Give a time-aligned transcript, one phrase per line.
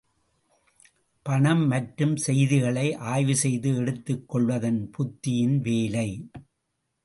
[1.25, 6.09] மனம் பற்றும் செய்திகளை ஆய்வு செய்து எடுத்துக் கொள்வதுதான் புத்தியின் வேலை.